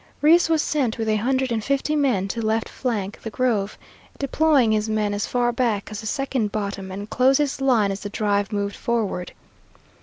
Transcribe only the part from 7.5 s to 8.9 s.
line as the drive moved